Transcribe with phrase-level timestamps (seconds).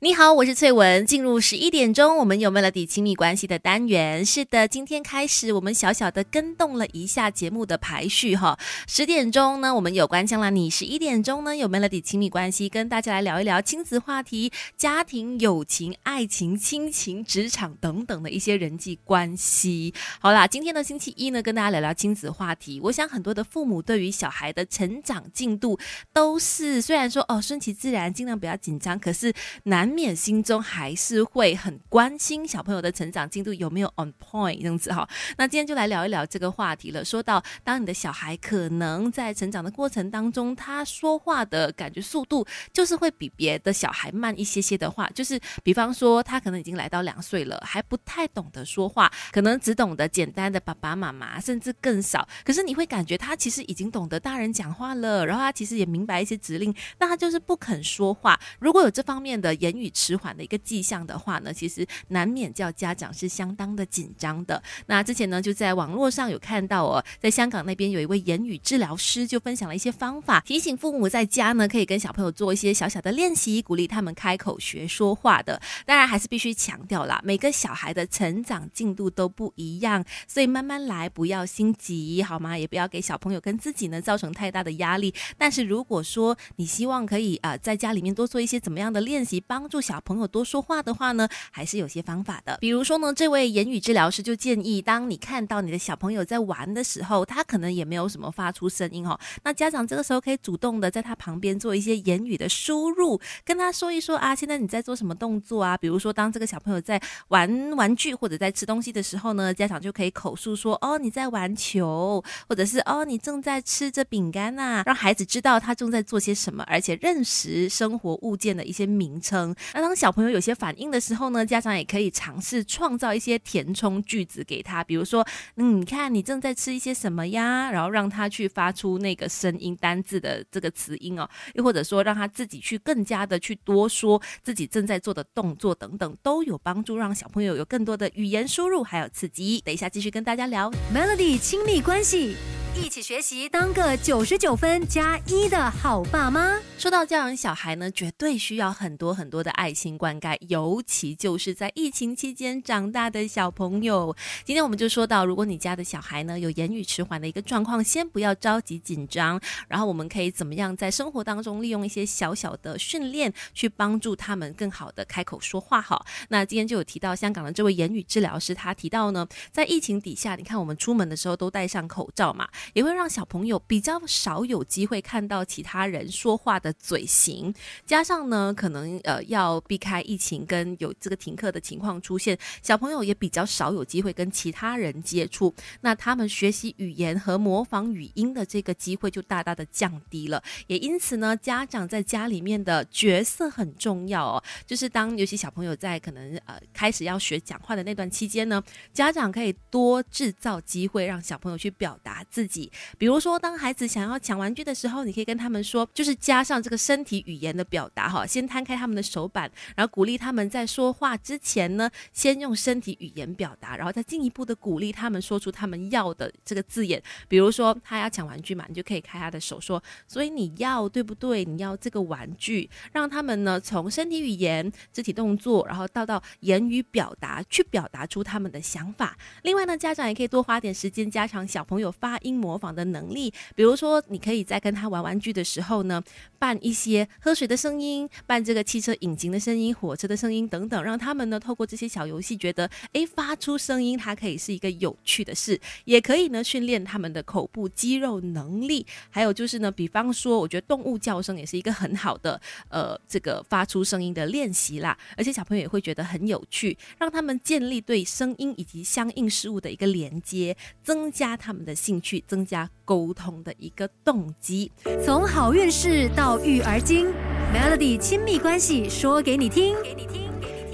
[0.00, 1.04] 你好，我是翠文。
[1.04, 4.24] 进入十一点钟，我们有 Melody 亲密关系的单元。
[4.24, 8.56] 是的，今天开始，我们小小的跟动了一下节目的排序哈。
[8.86, 19.92] 十点钟呢，我们有关腔了你；十一点钟呢，有 Melody 亲密关系，跟大家来聊一聊亲子话题、家庭、友情、爱情、亲情、职场等等的一些人际关系。
[20.20, 22.78] 好啦，今天的星期一呢，跟大家聊聊亲子话题。
[22.84, 25.76] 我想很多的父母对于小孩的成长进度
[26.12, 29.34] 都是，虽然说哦顺其自然，尽量不要紧张，可是
[29.64, 29.87] 难。
[29.88, 35.08] 难免心中还是会很关心小朋友的成长进度有没有 on point 这样子哈。
[35.38, 37.02] 那今天就来聊一聊这个话题了。
[37.02, 52.28] 说到当你的小孩可能在成长的过程当中，他说话的感觉速度就是会比别的小孩慢一些些的话，就是比方说他可能已经来到两岁了，还不太懂得说话，可能只懂得简单的爸爸妈妈，甚至更少。
[52.44, 58.38] 可是你会感觉他其实已经懂得大人讲话了，然后他其实也明白一些指令，那他就是不肯说话。
[58.58, 64.62] 如果有这方面的言语迟缓的一个迹象的话呢，其实难免叫家长是相当的紧张的。
[64.86, 75.60] 那之前呢，就在网络上有看到哦，在香港那边有一位言语治疗师就分享了一些方法，提醒父母在家呢可以跟小朋友做一些小小的练习，鼓励他们开口学说话的。
[75.86, 82.56] 当然还是必须强调啦，每个小孩的成长进度都不一样，所以慢慢来，不要心急，好吗？
[82.56, 85.14] 也不要给小朋友跟自己呢造成太大的压力。
[85.36, 89.98] 但是如果说你希望可以啊，在家里面多做一些怎么样的练习，帮助小。
[90.08, 92.56] 朋友多说话的话呢，还是有些方法的。
[92.60, 105.76] 比如说呢，这位言语治疗师就建议，当你看到你的小朋友在玩的时候，他可能也没有什么发出声音哦，那家长这个时候可以主动的在他旁边做一些言语的输入，跟他说一说啊，现在你在做什么动作啊？
[105.76, 119.54] 比如说，当这个小朋友在玩玩具或者在吃东西的时候呢，家长就可以口述说，哦，你在玩球，或者是哦，你正在吃着饼干呐，让孩子知道他正在做些什么，而且认识生活物件的一些名称。
[119.74, 127.70] 那当小朋友有些反应的时候呢，家长也可以尝试创造一些填充句子给他，比如说，嗯，你看你正在吃一些什么呀？
[127.70, 139.60] 然后让他去发出那个声音单字的这个词音哦，又或者说让他自己去更加的去多说自己正在做的动作等等，都有帮助，让小朋友有更多的语言输入还有刺激。
[139.64, 142.57] 等一下继续跟大家聊 Melody 亲密关系。
[142.80, 146.58] 一起学习，当个九十九分加一的好爸妈。
[146.78, 154.16] 说到教养小孩呢，绝对需要很多很多的爱心灌溉，尤其就是在疫情期间长大的小朋友。
[154.44, 165.82] 今天我们就说到，如果你家的小孩呢有言语迟缓的一个状况，先不要着急紧张，然后我们可以怎么样在生活当中利用一些小小的训练，去帮助他们更好的开口说话。
[165.82, 172.48] 哈，那今天就有提到香港的这位言语治疗师，他提到呢，在疫情底下，你看我们出门的时候都戴上口罩嘛。
[172.72, 177.54] 也会让小朋友比较少有机会看到其他人说话的嘴型，
[177.86, 190.42] 加上呢，可能呃要避开疫情跟有这个停课的情况出现，小朋友也比较少有机会跟其他人接触，那他们学习语言和模仿语音的这个机会就大大的降低了。
[190.66, 198.62] 也因此呢，家长在家里面的角色很重要哦，就是当尤其小朋友在可能呃开始要学讲话的那段期间呢，
[198.92, 202.72] 家长可以多制造机会让小朋友去表达自己。
[202.96, 217.02] 比如说，当孩子想要抢玩具的时候，你可以跟他们说，就是加上这个身体语言的表达哈，先摊开他们的手板，然后鼓励他们在说话之前呢，先用身体语言表达，然后再进一步的鼓励他们说出他们要的这个字眼。
[217.28, 221.44] 比如说，他要抢玩具嘛，你就可以开他的手说，所以你要对不对？
[221.44, 229.16] 你要这个玩具，让他们呢从身体语言、肢体动作，然后到到言语表达，去表达出他们的想法。
[229.42, 232.58] 另外呢，家长也可以多花点时间加强小朋友发音模。
[232.58, 236.02] 仿的能力，比如说，你可以在跟他玩玩具的时候呢，
[236.40, 248.84] 扮一些喝水的声音，扮这个汽车引擎的声音、火车的声音等等，让他们呢透过这些小游戏，觉得诶，发出声音，它可以是一个有趣的事，也可以呢训练他们的口部肌肉能力。
[249.08, 252.40] 还有就是呢，比方说，我觉得动物叫声也是一个很好的
[252.70, 262.24] 呃这个发出声音的练习啦，而且小朋友也会觉得很有趣，让他们建立对声音以及相应事物的一个连接，增加他们的兴趣。
[262.28, 264.70] 增加沟通的一个动机，
[265.04, 267.08] 从好运势到育儿经
[267.52, 269.74] ，Melody 亲密关系说给你听。
[269.82, 270.07] 给你听。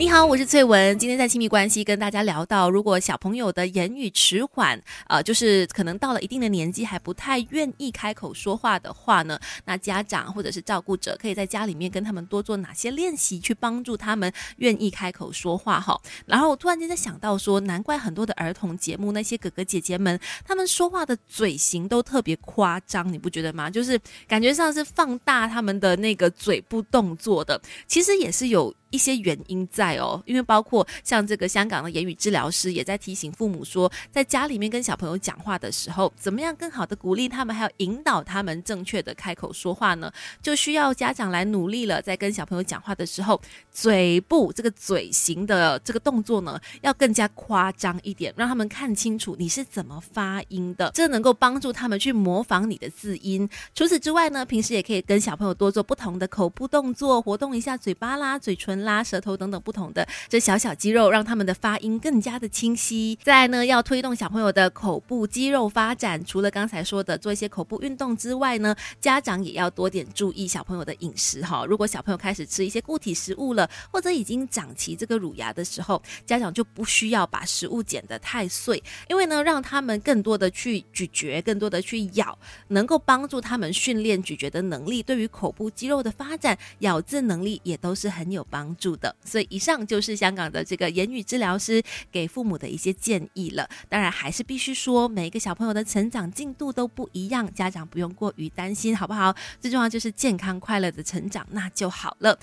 [0.00, 0.98] 你好，我是翠文。
[0.98, 16.00] 今天在亲密关系跟大家聊到，如果小朋友的言语迟缓，呃，就是可能到了一定的年纪还不太愿意开口说话的话呢，那家长或者是照顾者可以在家里面跟他们多做哪些练习，去帮助他们愿意开口说话哈。
[16.24, 23.68] 然后我突然间在想到说，难怪很多的儿童节目那些哥哥姐姐们，他们说话的嘴型都特别夸张，你不觉得吗？
[23.68, 28.74] 就是感觉上是放大他们的那个嘴部动作的，其实也是有。
[28.90, 40.12] 一些原因在哦，因为包括像这个香港的言语治疗师也在提醒父母说，在家里面跟小朋友讲话的时候，怎么样更好的鼓励他们，还有引导他们正确的开口说话呢？
[40.42, 43.40] 就需要家长来努力了，在跟小朋友讲话的时候，
[43.72, 53.48] 嘴部这个嘴型的这个动作呢，要更加夸张一点，让他们看清楚你是怎么发音的，这能够帮助他们去模仿你的字音。
[53.74, 63.18] 除此之外呢，平时也可以跟小朋友多做不同的口部动作，活动一下嘴巴啦、嘴唇拉、舌头等等不同的这小小肌肉，让他们的发音更加的清晰。
[63.22, 71.64] 再来呢，要推动小朋友的口部肌肉发展，除了刚才说的做一些口部运动之外呢，家长也要多点注意小朋友的饮食哈。
[71.64, 82.38] 如果小朋友开始吃一些固体食物了，或者已经长齐这个乳牙的时候，家长就不需要把食物剪得太碎，因为呢，让他们更多的去咀嚼，更多的去咬，
[82.68, 89.14] 能够帮助他们训练咀嚼的能力，对于口部肌肉的发展、咬字能力也都是很有帮帮助的。
[89.24, 91.82] 所以，以上就是香港的这个言语治疗师
[92.12, 93.68] 给父母的一些建议了。
[93.88, 99.34] 当然，还是必须说，每一个小朋友的成长进度都不一样，家长不用过于担心，好不好？
[99.60, 102.38] 最重要就是健康快乐的成长，那就好了。